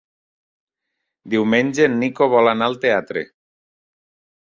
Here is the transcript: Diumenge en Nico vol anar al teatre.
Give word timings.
Diumenge 1.35 1.87
en 1.91 1.99
Nico 2.07 2.31
vol 2.35 2.53
anar 2.57 2.73
al 2.73 2.81
teatre. 2.89 3.27